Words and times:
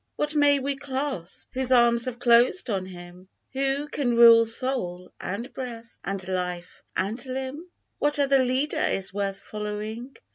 What 0.15 0.33
may 0.33 0.57
we 0.57 0.75
clasp, 0.77 1.49
whose 1.53 1.71
arms 1.71 2.05
have 2.05 2.17
closed 2.17 2.71
on 2.71 2.87
him 2.87 3.29
Who 3.53 3.87
can 3.87 4.15
rule 4.15 4.47
soul, 4.47 5.11
and 5.19 5.53
breath, 5.53 5.99
and 6.03 6.27
life, 6.27 6.81
and 6.97 7.23
limb? 7.27 7.69
What 7.99 8.17
other 8.17 8.43
leader 8.43 8.79
is 8.81 9.13
worth 9.13 9.39
following 9.39 10.15